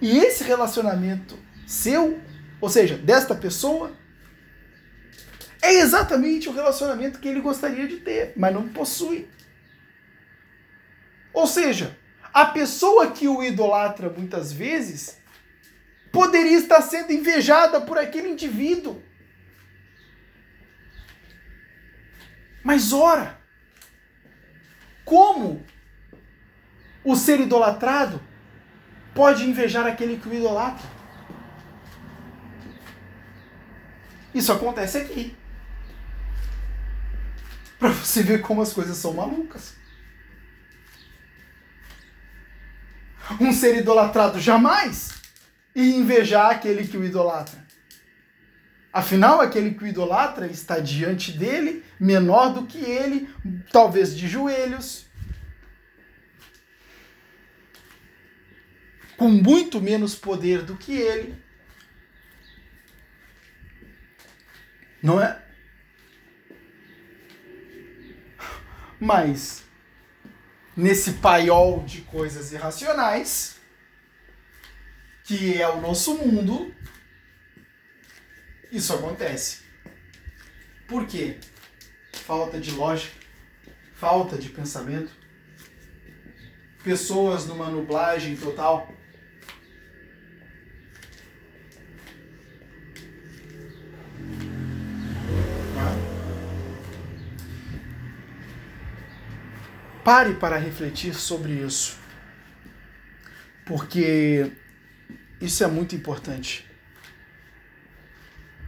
E 0.00 0.18
esse 0.18 0.44
relacionamento 0.44 1.36
seu, 1.66 2.18
ou 2.60 2.68
seja, 2.68 2.96
desta 2.96 3.34
pessoa, 3.34 3.92
é 5.62 5.74
exatamente 5.74 6.48
o 6.48 6.52
relacionamento 6.52 7.18
que 7.18 7.28
ele 7.28 7.40
gostaria 7.40 7.86
de 7.86 7.96
ter, 7.96 8.32
mas 8.36 8.54
não 8.54 8.68
possui. 8.68 9.28
Ou 11.32 11.46
seja, 11.46 11.96
a 12.32 12.46
pessoa 12.46 13.10
que 13.10 13.28
o 13.28 13.42
idolatra 13.42 14.08
muitas 14.08 14.52
vezes 14.52 15.18
poderia 16.12 16.58
estar 16.58 16.80
sendo 16.80 17.12
invejada 17.12 17.80
por 17.80 17.98
aquele 17.98 18.28
indivíduo. 18.28 19.02
Mas 22.62 22.92
ora, 22.92 23.38
como 25.04 25.64
o 27.04 27.14
ser 27.14 27.40
idolatrado 27.40 28.20
pode 29.14 29.44
invejar 29.44 29.86
aquele 29.86 30.16
que 30.16 30.28
o 30.28 30.34
idolatra? 30.34 30.95
Isso 34.36 34.52
acontece 34.52 34.98
aqui. 34.98 35.34
Para 37.78 37.88
você 37.88 38.22
ver 38.22 38.42
como 38.42 38.60
as 38.60 38.72
coisas 38.72 38.96
são 38.98 39.14
malucas. 39.14 39.74
um 43.40 43.52
ser 43.52 43.76
idolatrado 43.76 44.40
jamais 44.40 45.10
e 45.74 45.94
invejar 45.96 46.50
aquele 46.50 46.86
que 46.86 46.96
o 46.96 47.04
idolatra. 47.04 47.66
Afinal, 48.92 49.40
aquele 49.40 49.72
que 49.72 49.82
o 49.82 49.86
idolatra 49.86 50.46
está 50.46 50.78
diante 50.78 51.32
dele, 51.32 51.84
menor 51.98 52.52
do 52.52 52.66
que 52.66 52.78
ele, 52.78 53.28
talvez 53.72 54.16
de 54.16 54.28
joelhos, 54.28 55.06
com 59.16 59.28
muito 59.28 59.82
menos 59.82 60.14
poder 60.14 60.62
do 60.62 60.76
que 60.76 60.92
ele. 60.92 61.45
Não 65.06 65.22
é? 65.22 65.40
Mas 68.98 69.62
nesse 70.76 71.12
paiol 71.12 71.84
de 71.84 72.00
coisas 72.00 72.50
irracionais, 72.50 73.60
que 75.22 75.62
é 75.62 75.68
o 75.68 75.80
nosso 75.80 76.16
mundo, 76.16 76.74
isso 78.72 78.92
acontece. 78.94 79.62
Por 80.88 81.06
quê? 81.06 81.38
Falta 82.12 82.58
de 82.58 82.72
lógica, 82.72 83.14
falta 83.94 84.36
de 84.36 84.48
pensamento, 84.48 85.12
pessoas 86.82 87.46
numa 87.46 87.70
nublagem 87.70 88.34
total. 88.34 88.92
Pare 100.06 100.34
para 100.34 100.56
refletir 100.56 101.14
sobre 101.14 101.54
isso. 101.54 101.98
Porque 103.64 104.52
isso 105.40 105.64
é 105.64 105.66
muito 105.66 105.96
importante. 105.96 106.64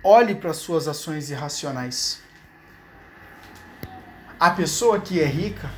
Olhe 0.03 0.35
para 0.35 0.53
suas 0.53 0.89
ações 0.89 1.31
irracionais. 1.31 2.21
A 4.41 4.51
pessoa 4.51 5.01
que 5.01 5.21
é 5.21 5.27
rica, 5.27 5.71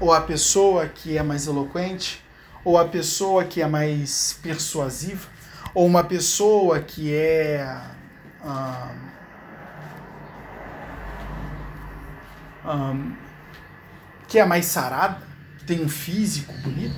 ou 0.00 0.10
a 0.10 0.22
pessoa 0.22 0.88
que 0.88 1.18
é 1.18 1.22
mais 1.22 1.46
eloquente, 1.46 2.24
ou 2.64 2.78
a 2.78 2.88
pessoa 2.88 3.44
que 3.44 3.60
é 3.60 3.66
mais 3.66 4.40
persuasiva, 4.42 5.28
ou 5.74 5.84
uma 5.84 6.02
pessoa 6.02 6.80
que 6.80 7.12
é. 7.14 7.78
Um, 12.64 12.70
um, 12.70 13.27
que 14.28 14.38
é 14.38 14.44
mais 14.44 14.66
sarada, 14.66 15.26
tem 15.66 15.82
um 15.82 15.88
físico 15.88 16.52
bonito, 16.58 16.96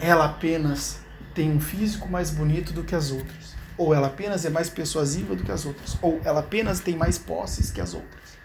ela 0.00 0.26
apenas 0.26 1.00
tem 1.32 1.50
um 1.50 1.60
físico 1.60 2.08
mais 2.08 2.30
bonito 2.30 2.72
do 2.72 2.82
que 2.82 2.94
as 2.94 3.12
outras. 3.12 3.56
Ou 3.76 3.94
ela 3.94 4.08
apenas 4.08 4.44
é 4.44 4.50
mais 4.50 4.68
persuasiva 4.68 5.36
do 5.36 5.44
que 5.44 5.52
as 5.52 5.64
outras. 5.64 5.96
Ou 6.02 6.20
ela 6.24 6.40
apenas 6.40 6.80
tem 6.80 6.96
mais 6.96 7.16
posses 7.16 7.70
que 7.70 7.80
as 7.80 7.94
outras. 7.94 8.36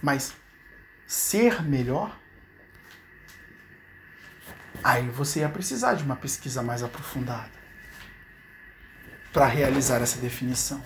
Mas 0.00 0.32
ser 1.04 1.62
melhor, 1.62 2.16
aí 4.84 5.08
você 5.08 5.40
ia 5.40 5.48
precisar 5.48 5.94
de 5.94 6.04
uma 6.04 6.14
pesquisa 6.14 6.62
mais 6.62 6.82
aprofundada 6.82 7.50
para 9.32 9.46
realizar 9.46 10.00
essa 10.00 10.20
definição. 10.20 10.82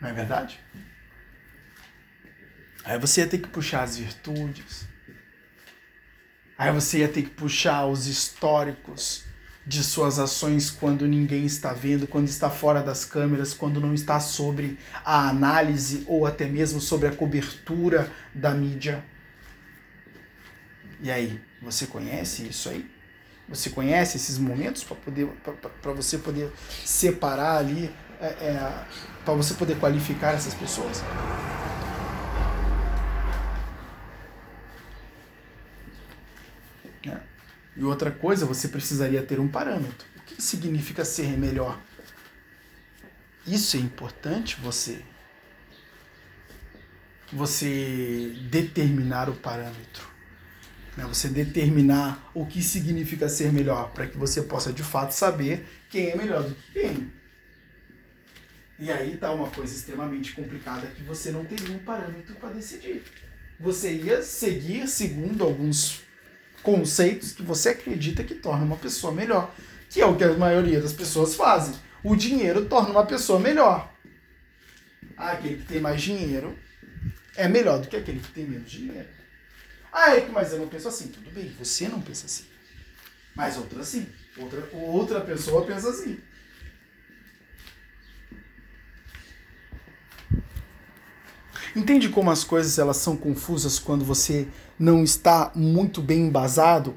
Não 0.00 0.10
é 0.10 0.12
verdade? 0.12 0.60
Aí 2.86 3.00
você 3.00 3.22
ia 3.22 3.26
ter 3.26 3.38
que 3.38 3.48
puxar 3.48 3.82
as 3.82 3.96
virtudes. 3.96 4.86
Aí 6.56 6.72
você 6.72 6.98
ia 6.98 7.08
ter 7.08 7.22
que 7.22 7.30
puxar 7.30 7.84
os 7.84 8.06
históricos 8.06 9.24
de 9.66 9.82
suas 9.82 10.20
ações 10.20 10.70
quando 10.70 11.04
ninguém 11.08 11.44
está 11.44 11.72
vendo, 11.72 12.06
quando 12.06 12.28
está 12.28 12.48
fora 12.48 12.80
das 12.80 13.04
câmeras, 13.04 13.52
quando 13.52 13.80
não 13.80 13.92
está 13.92 14.20
sobre 14.20 14.78
a 15.04 15.28
análise 15.28 16.04
ou 16.06 16.24
até 16.24 16.46
mesmo 16.46 16.80
sobre 16.80 17.08
a 17.08 17.12
cobertura 17.12 18.08
da 18.32 18.54
mídia. 18.54 19.04
E 21.02 21.10
aí, 21.10 21.40
você 21.60 21.88
conhece 21.88 22.46
isso 22.46 22.68
aí? 22.68 22.88
Você 23.48 23.68
conhece 23.70 24.16
esses 24.16 24.38
momentos 24.38 24.84
para 24.84 24.96
poder 24.96 25.26
para 25.82 25.92
você 25.92 26.18
poder 26.18 26.52
separar 26.84 27.58
ali, 27.58 27.92
é, 28.20 28.26
é, 28.26 28.86
para 29.24 29.34
você 29.34 29.54
poder 29.54 29.76
qualificar 29.80 30.34
essas 30.34 30.54
pessoas? 30.54 31.02
Né? 37.06 37.20
E 37.75 37.75
outra 37.86 38.10
coisa, 38.10 38.46
você 38.46 38.68
precisaria 38.68 39.22
ter 39.22 39.38
um 39.40 39.48
parâmetro. 39.48 40.06
O 40.16 40.20
que 40.22 40.42
significa 40.42 41.04
ser 41.04 41.36
melhor? 41.38 41.80
Isso 43.46 43.76
é 43.76 43.80
importante 43.80 44.60
você 44.60 45.02
você 47.32 48.36
determinar 48.50 49.28
o 49.28 49.34
parâmetro. 49.34 50.08
Né? 50.96 51.04
Você 51.04 51.28
determinar 51.28 52.30
o 52.32 52.46
que 52.46 52.62
significa 52.62 53.28
ser 53.28 53.52
melhor, 53.52 53.90
para 53.92 54.06
que 54.06 54.16
você 54.16 54.42
possa 54.42 54.72
de 54.72 54.82
fato 54.82 55.12
saber 55.12 55.66
quem 55.90 56.10
é 56.10 56.16
melhor 56.16 56.44
do 56.44 56.54
que 56.54 56.72
quem. 56.72 57.12
E 58.78 58.90
aí 58.92 59.14
está 59.14 59.32
uma 59.32 59.48
coisa 59.50 59.74
extremamente 59.74 60.32
complicada 60.32 60.86
que 60.88 61.02
você 61.02 61.30
não 61.30 61.44
teria 61.44 61.74
um 61.74 61.78
parâmetro 61.78 62.34
para 62.36 62.50
decidir. 62.50 63.02
Você 63.58 63.92
ia 63.92 64.22
seguir 64.22 64.86
segundo 64.86 65.42
alguns 65.42 66.02
conceitos 66.66 67.30
que 67.30 67.44
você 67.44 67.68
acredita 67.68 68.24
que 68.24 68.34
torna 68.34 68.64
uma 68.64 68.76
pessoa 68.76 69.12
melhor, 69.12 69.54
que 69.88 70.00
é 70.00 70.04
o 70.04 70.16
que 70.16 70.24
a 70.24 70.32
maioria 70.32 70.80
das 70.80 70.92
pessoas 70.92 71.36
fazem. 71.36 71.76
O 72.02 72.16
dinheiro 72.16 72.64
torna 72.64 72.90
uma 72.90 73.06
pessoa 73.06 73.38
melhor. 73.38 73.94
Ah, 75.16 75.30
aquele 75.30 75.58
que 75.58 75.66
tem 75.66 75.80
mais 75.80 76.02
dinheiro 76.02 76.58
é 77.36 77.46
melhor 77.46 77.80
do 77.80 77.86
que 77.86 77.94
aquele 77.94 78.18
que 78.18 78.32
tem 78.32 78.44
menos 78.44 78.68
dinheiro. 78.68 79.06
Ah, 79.92 80.16
Eric, 80.16 80.32
mas 80.32 80.52
eu 80.52 80.58
não 80.58 80.66
penso 80.66 80.88
assim. 80.88 81.06
Tudo 81.06 81.30
bem, 81.30 81.54
você 81.56 81.88
não 81.88 82.00
pensa 82.00 82.26
assim. 82.26 82.46
Mas 83.32 83.56
outra 83.56 83.84
sim. 83.84 84.08
Outra, 84.36 84.68
outra 84.72 85.20
pessoa 85.20 85.64
pensa 85.64 85.88
assim. 85.90 86.18
Entende 91.76 92.08
como 92.08 92.30
as 92.30 92.42
coisas 92.42 92.76
elas 92.76 92.96
são 92.96 93.16
confusas 93.16 93.78
quando 93.78 94.04
você 94.04 94.48
não 94.78 95.02
está 95.02 95.50
muito 95.54 96.00
bem 96.02 96.22
embasado? 96.22 96.94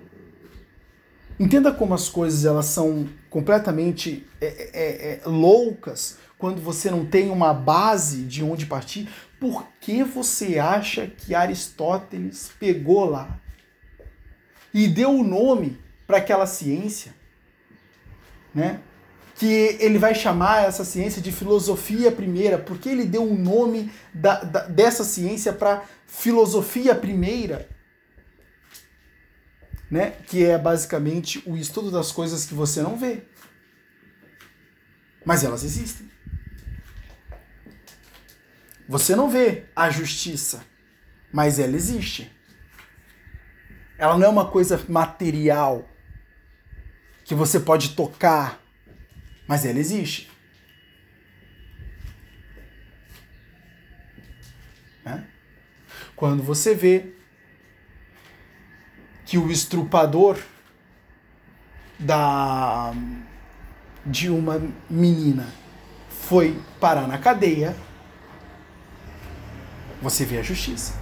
Entenda 1.40 1.72
como 1.72 1.94
as 1.94 2.10
coisas 2.10 2.44
elas 2.46 2.66
são 2.66 3.08
completamente 3.30 4.28
é, 4.42 4.46
é, 4.46 5.22
é, 5.24 5.30
loucas 5.30 6.18
quando 6.38 6.62
você 6.62 6.92
não 6.92 7.06
tem 7.06 7.30
uma 7.30 7.54
base 7.54 8.24
de 8.24 8.44
onde 8.44 8.66
partir. 8.66 9.08
Por 9.40 9.66
que 9.80 10.04
você 10.04 10.60
acha 10.60 11.08
que 11.08 11.34
Aristóteles 11.34 12.52
pegou 12.60 13.06
lá 13.06 13.40
e 14.74 14.88
deu 14.88 15.12
o 15.12 15.24
nome 15.24 15.80
para 16.06 16.18
aquela 16.18 16.46
ciência, 16.46 17.14
né? 18.54 18.82
que 19.40 19.78
ele 19.80 19.98
vai 19.98 20.14
chamar 20.14 20.68
essa 20.68 20.84
ciência 20.84 21.22
de 21.22 21.32
filosofia 21.32 22.12
primeira, 22.12 22.58
porque 22.58 22.90
ele 22.90 23.06
deu 23.06 23.24
o 23.24 23.32
um 23.32 23.38
nome 23.38 23.90
da, 24.14 24.44
da, 24.44 24.64
dessa 24.64 25.06
ciência 25.06 25.54
para 25.54 25.84
filosofia 26.10 26.94
primeira, 26.94 27.70
né? 29.90 30.12
que 30.28 30.44
é 30.44 30.58
basicamente 30.58 31.42
o 31.46 31.56
estudo 31.56 31.90
das 31.90 32.12
coisas 32.12 32.46
que 32.46 32.54
você 32.54 32.82
não 32.82 32.98
vê. 32.98 33.24
Mas 35.24 35.44
elas 35.44 35.64
existem. 35.64 36.10
Você 38.88 39.16
não 39.16 39.30
vê 39.30 39.66
a 39.76 39.90
justiça, 39.90 40.66
mas 41.32 41.60
ela 41.60 41.76
existe. 41.76 42.32
Ela 43.98 44.18
não 44.18 44.26
é 44.26 44.30
uma 44.30 44.50
coisa 44.50 44.84
material 44.90 45.88
que 47.24 47.36
você 47.36 47.60
pode 47.60 47.96
tocar 47.96 48.60
mas 49.50 49.66
ela 49.66 49.80
existe. 49.80 50.30
Quando 56.20 56.44
você 56.44 56.76
vê 56.76 57.14
que 59.26 59.38
o 59.38 59.50
estrupador 59.50 60.38
da 61.98 62.94
de 64.06 64.30
uma 64.30 64.62
menina 64.90 65.48
foi 66.10 66.62
parar 66.78 67.08
na 67.08 67.18
cadeia, 67.18 67.74
você 70.02 70.26
vê 70.26 70.40
a 70.40 70.42
justiça. 70.42 70.94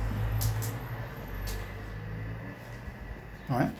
Não 3.49 3.59
é? 3.59 3.71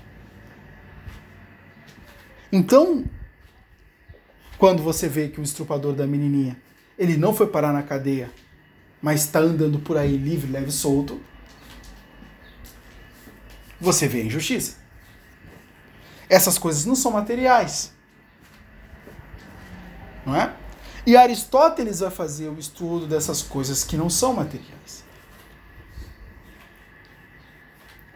Então, 2.52 3.06
quando 4.58 4.82
você 4.82 5.08
vê 5.08 5.28
que 5.28 5.39
o 5.39 5.43
estrupador 5.43 5.93
da 5.93 6.08
menininha, 6.08 6.58
ele 6.97 7.15
não 7.15 7.32
foi 7.32 7.45
parar 7.45 7.71
na 7.71 7.84
cadeia, 7.84 8.32
mas 9.01 9.21
está 9.21 9.39
andando 9.39 9.79
por 9.79 9.97
aí 9.97 10.17
livre, 10.17 10.51
leve, 10.51 10.71
solto, 10.71 11.21
você 13.79 14.07
vê 14.07 14.21
a 14.21 14.25
injustiça. 14.25 14.77
Essas 16.29 16.57
coisas 16.57 16.86
não 16.86 16.95
são 16.95 17.12
materiais. 17.12 17.93
Não 20.25 20.36
é? 20.36 20.53
E 21.05 21.15
Aristóteles 21.15 21.99
vai 21.99 22.12
fazer 22.12 22.49
o 22.49 22.60
estudo 22.60 23.07
dessas 23.07 23.41
coisas 23.41 23.83
que 23.83 23.95
não 23.95 24.10
são 24.10 24.33
materiais. 24.33 25.05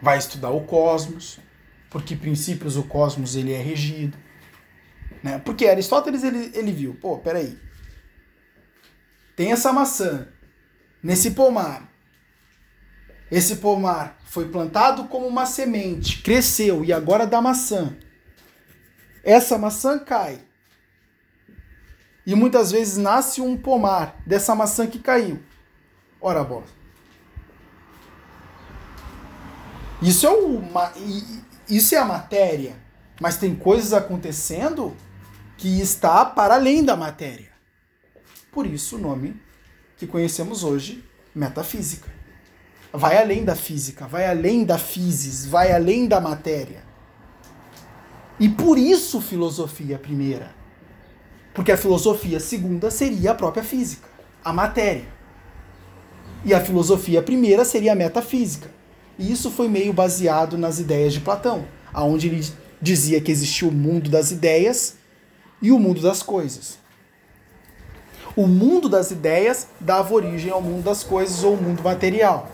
Vai 0.00 0.18
estudar 0.18 0.50
o 0.50 0.62
cosmos, 0.62 1.38
por 1.88 2.02
que 2.02 2.16
princípios 2.16 2.76
o 2.76 2.82
cosmos 2.82 3.36
ele 3.36 3.52
é 3.52 3.62
regido 3.62 4.18
né? 5.22 5.38
Porque 5.38 5.66
Aristóteles 5.66 6.24
ele, 6.24 6.50
ele 6.54 6.72
viu, 6.72 6.94
pô, 6.94 7.18
peraí. 7.18 7.56
Tem 9.36 9.52
essa 9.52 9.72
maçã 9.72 10.28
nesse 11.02 11.32
pomar. 11.32 11.90
Esse 13.30 13.56
pomar 13.56 14.18
foi 14.24 14.48
plantado 14.48 15.04
como 15.04 15.26
uma 15.26 15.46
semente, 15.46 16.22
cresceu 16.22 16.84
e 16.84 16.92
agora 16.92 17.26
dá 17.26 17.40
maçã. 17.40 17.96
Essa 19.24 19.56
maçã 19.56 19.98
cai. 19.98 20.40
E 22.26 22.34
muitas 22.34 22.70
vezes 22.70 22.98
nasce 22.98 23.40
um 23.40 23.56
pomar 23.56 24.16
dessa 24.26 24.54
maçã 24.54 24.86
que 24.86 24.98
caiu. 24.98 25.42
Ora, 26.20 26.44
bola. 26.44 26.66
Isso 30.00 30.26
é, 30.26 30.30
o, 30.30 30.62
isso 31.68 31.94
é 31.94 31.98
a 31.98 32.04
matéria. 32.04 32.76
Mas 33.20 33.38
tem 33.38 33.54
coisas 33.54 33.92
acontecendo 33.92 34.96
que 35.56 35.80
está 35.80 36.24
para 36.24 36.54
além 36.54 36.84
da 36.84 36.96
matéria. 36.96 37.50
Por 38.50 38.66
isso 38.66 38.96
o 38.96 38.98
nome 38.98 39.40
que 40.02 40.06
conhecemos 40.08 40.64
hoje, 40.64 41.04
metafísica. 41.32 42.08
Vai 42.92 43.16
além 43.22 43.44
da 43.44 43.54
física, 43.54 44.04
vai 44.08 44.26
além 44.26 44.64
da 44.64 44.76
physis, 44.76 45.46
vai 45.46 45.72
além 45.72 46.08
da 46.08 46.20
matéria. 46.20 46.82
E 48.38 48.48
por 48.48 48.76
isso 48.76 49.20
filosofia 49.20 49.98
primeira. 49.98 50.52
Porque 51.54 51.70
a 51.70 51.76
filosofia 51.76 52.40
segunda 52.40 52.90
seria 52.90 53.30
a 53.30 53.34
própria 53.34 53.62
física, 53.62 54.08
a 54.44 54.52
matéria. 54.52 55.06
E 56.44 56.52
a 56.52 56.60
filosofia 56.60 57.22
primeira 57.22 57.64
seria 57.64 57.92
a 57.92 57.94
metafísica. 57.94 58.68
E 59.16 59.30
isso 59.30 59.52
foi 59.52 59.68
meio 59.68 59.92
baseado 59.92 60.58
nas 60.58 60.80
ideias 60.80 61.12
de 61.12 61.20
Platão, 61.20 61.64
aonde 61.94 62.26
ele 62.26 62.44
dizia 62.80 63.20
que 63.20 63.30
existia 63.30 63.68
o 63.68 63.72
mundo 63.72 64.10
das 64.10 64.32
ideias 64.32 64.96
e 65.60 65.70
o 65.70 65.78
mundo 65.78 66.02
das 66.02 66.24
coisas. 66.24 66.81
O 68.34 68.46
mundo 68.46 68.88
das 68.88 69.10
ideias 69.10 69.68
dava 69.78 70.14
origem 70.14 70.50
ao 70.50 70.62
mundo 70.62 70.82
das 70.82 71.02
coisas 71.02 71.44
ou 71.44 71.56
mundo 71.56 71.82
material. 71.82 72.50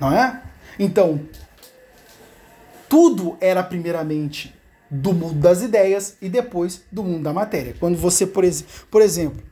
Não 0.00 0.12
é? 0.12 0.42
Então, 0.78 1.20
tudo 2.88 3.36
era 3.40 3.62
primeiramente 3.62 4.54
do 4.90 5.12
mundo 5.12 5.34
das 5.34 5.60
ideias 5.60 6.16
e 6.22 6.28
depois 6.28 6.82
do 6.90 7.02
mundo 7.02 7.22
da 7.22 7.32
matéria. 7.32 7.74
Quando 7.78 7.98
você, 7.98 8.26
por, 8.26 8.44
ex 8.44 8.64
por 8.90 9.02
exemplo, 9.02 9.42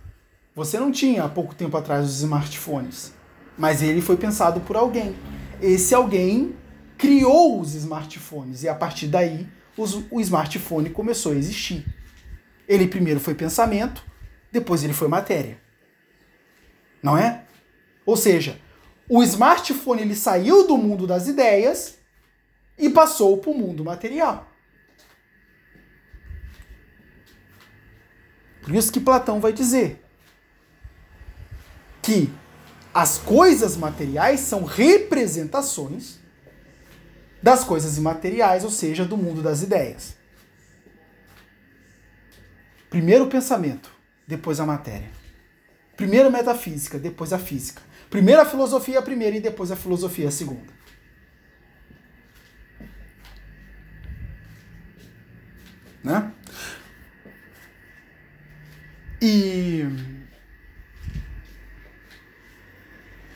você 0.55 0.79
não 0.79 0.91
tinha 0.91 1.25
há 1.25 1.29
pouco 1.29 1.55
tempo 1.55 1.77
atrás 1.77 2.07
os 2.07 2.21
smartphones, 2.21 3.12
mas 3.59 3.83
ele 3.83 4.01
foi 4.01 4.17
pensado 4.17 4.61
por 4.61 4.77
alguém. 4.77 5.15
Esse 5.61 5.95
alguém 5.95 6.55
criou 6.97 7.61
os 7.61 7.75
smartphones 7.75 8.62
e 8.62 8.69
a 8.69 8.75
partir 8.75 9.09
daí 9.09 9.47
o 10.11 10.21
smartphone 10.21 10.89
começou 10.89 11.33
a 11.33 11.37
existir. 11.37 11.85
Ele 12.69 12.89
primeiro 12.89 13.21
foi 13.21 13.35
pensamento, 13.35 14.05
depois 14.51 14.83
ele 14.83 14.93
foi 14.93 15.09
matéria. 15.09 15.61
Não 17.03 17.17
é? 17.17 17.45
Ou 18.05 18.17
seja, 18.17 18.61
o 19.09 19.23
smartphone 19.23 20.03
ele 20.03 20.17
saiu 20.17 20.67
do 20.67 20.77
mundo 20.77 21.07
das 21.07 21.29
ideias 21.29 21.99
e 22.79 22.91
passou 22.91 23.39
para 23.39 23.51
o 23.51 23.59
mundo 23.59 23.85
material. 23.85 24.51
Por 28.63 28.75
isso 28.75 28.93
que 28.93 28.99
Platão 28.99 29.41
vai 29.41 29.53
dizer 29.53 30.03
que 32.03 32.33
as 32.93 33.19
coisas 33.19 33.77
materiais 33.77 34.41
são 34.41 34.65
representações 34.65 36.19
das 37.41 37.63
coisas 37.63 37.97
imateriais, 37.97 38.65
ou 38.65 38.71
seja, 38.71 39.05
do 39.05 39.17
mundo 39.17 39.43
das 39.43 39.63
ideias. 39.63 40.17
Primeiro 42.97 43.27
o 43.27 43.29
pensamento, 43.29 43.93
depois 44.27 44.59
a 44.59 44.65
matéria. 44.65 45.11
Primeiro 45.99 46.29
a 46.29 46.31
metafísica, 46.31 46.99
depois 46.99 47.31
a 47.31 47.39
física. 47.39 47.83
Primeiro 48.09 48.41
a 48.41 48.47
filosofia, 48.47 49.01
a 49.01 49.03
primeira, 49.03 49.37
e 49.37 49.41
depois 49.41 49.71
a 49.71 49.77
filosofia, 49.77 50.29
a 50.29 50.31
segunda. 50.31 50.73
Né? 56.03 56.33
E 59.21 59.83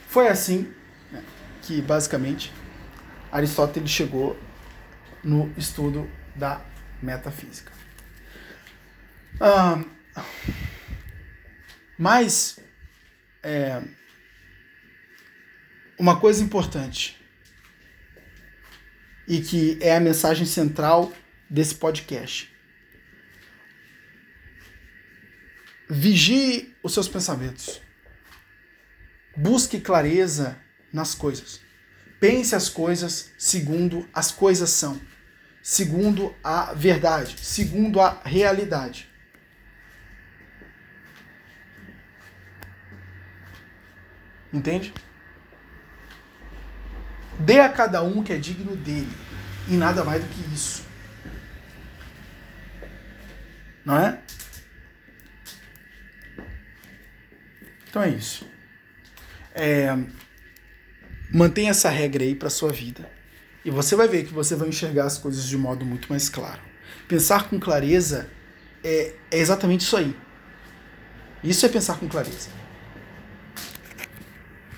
foi 0.09 0.29
assim 0.29 0.73
né, 1.12 1.23
que 1.61 1.83
basicamente 1.83 2.51
Aristóteles 3.31 3.90
chegou 3.90 4.38
no 5.23 5.53
estudo 5.59 6.11
da 6.35 6.62
metafísica. 7.03 7.80
Ah, 9.42 9.83
mas 11.98 12.61
é, 13.42 13.83
uma 15.98 16.20
coisa 16.20 16.42
importante 16.44 17.18
e 19.26 19.40
que 19.40 19.79
é 19.81 19.96
a 19.96 20.00
mensagem 20.00 20.44
central 20.44 21.12
desse 21.48 21.74
podcast. 21.74 22.55
Vigie 25.88 26.76
os 26.83 26.92
seus 26.92 27.09
pensamentos. 27.09 27.81
Busque 29.37 29.81
clareza 29.81 30.59
nas 30.92 31.14
coisas. 31.14 31.61
Pense 32.20 32.55
as 32.55 32.68
coisas 32.68 33.33
segundo 33.38 34.09
as 34.12 34.31
coisas 34.31 34.70
são, 34.70 35.00
segundo 35.62 36.35
a 36.44 36.74
verdade, 36.74 37.37
segundo 37.40 38.00
a 38.00 38.20
realidade. 38.22 39.10
Entende? 44.52 44.92
Dê 47.38 47.60
a 47.60 47.68
cada 47.68 48.02
um 48.02 48.22
que 48.22 48.32
é 48.32 48.38
digno 48.38 48.76
dele. 48.76 49.10
E 49.68 49.74
nada 49.74 50.04
mais 50.04 50.22
do 50.22 50.28
que 50.28 50.54
isso. 50.54 50.84
Não 53.84 53.96
é? 53.96 54.20
Então 57.88 58.02
é 58.02 58.08
isso. 58.08 58.46
É, 59.54 59.96
mantenha 61.32 61.70
essa 61.70 61.88
regra 61.88 62.22
aí 62.22 62.34
para 62.34 62.50
sua 62.50 62.72
vida. 62.72 63.10
E 63.64 63.70
você 63.70 63.96
vai 63.96 64.08
ver 64.08 64.24
que 64.24 64.32
você 64.32 64.54
vai 64.54 64.68
enxergar 64.68 65.04
as 65.04 65.18
coisas 65.18 65.44
de 65.44 65.56
modo 65.56 65.84
muito 65.84 66.08
mais 66.08 66.28
claro. 66.28 66.60
Pensar 67.08 67.48
com 67.48 67.58
clareza 67.58 68.30
é, 68.82 69.14
é 69.30 69.38
exatamente 69.38 69.80
isso 69.80 69.96
aí. 69.96 70.16
Isso 71.42 71.64
é 71.64 71.68
pensar 71.68 71.98
com 71.98 72.08
clareza. 72.08 72.60